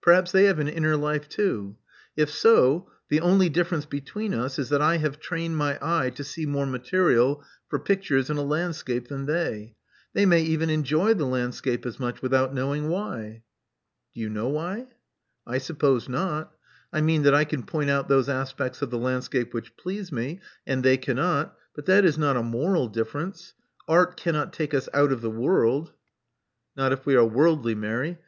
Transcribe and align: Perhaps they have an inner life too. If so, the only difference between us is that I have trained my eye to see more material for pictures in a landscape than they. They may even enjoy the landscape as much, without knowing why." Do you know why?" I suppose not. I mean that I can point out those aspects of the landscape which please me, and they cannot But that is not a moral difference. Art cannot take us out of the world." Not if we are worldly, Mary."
Perhaps 0.00 0.30
they 0.30 0.44
have 0.44 0.60
an 0.60 0.68
inner 0.68 0.96
life 0.96 1.28
too. 1.28 1.76
If 2.14 2.30
so, 2.30 2.88
the 3.08 3.20
only 3.20 3.48
difference 3.48 3.86
between 3.86 4.32
us 4.32 4.56
is 4.56 4.68
that 4.68 4.80
I 4.80 4.98
have 4.98 5.18
trained 5.18 5.56
my 5.56 5.76
eye 5.82 6.10
to 6.10 6.22
see 6.22 6.46
more 6.46 6.64
material 6.64 7.42
for 7.66 7.80
pictures 7.80 8.30
in 8.30 8.36
a 8.36 8.42
landscape 8.44 9.08
than 9.08 9.26
they. 9.26 9.74
They 10.12 10.26
may 10.26 10.42
even 10.42 10.70
enjoy 10.70 11.14
the 11.14 11.24
landscape 11.26 11.84
as 11.86 11.98
much, 11.98 12.22
without 12.22 12.54
knowing 12.54 12.86
why." 12.88 13.42
Do 14.14 14.20
you 14.20 14.28
know 14.28 14.46
why?" 14.48 14.86
I 15.44 15.58
suppose 15.58 16.08
not. 16.08 16.54
I 16.92 17.00
mean 17.00 17.24
that 17.24 17.34
I 17.34 17.44
can 17.44 17.64
point 17.64 17.90
out 17.90 18.06
those 18.06 18.28
aspects 18.28 18.80
of 18.80 18.90
the 18.90 18.98
landscape 18.98 19.52
which 19.52 19.76
please 19.76 20.12
me, 20.12 20.38
and 20.64 20.84
they 20.84 20.96
cannot 20.98 21.58
But 21.74 21.86
that 21.86 22.04
is 22.04 22.16
not 22.16 22.36
a 22.36 22.44
moral 22.44 22.86
difference. 22.86 23.54
Art 23.88 24.16
cannot 24.16 24.52
take 24.52 24.72
us 24.72 24.88
out 24.94 25.10
of 25.10 25.20
the 25.20 25.30
world." 25.32 25.92
Not 26.76 26.92
if 26.92 27.04
we 27.04 27.16
are 27.16 27.24
worldly, 27.24 27.74
Mary." 27.74 28.18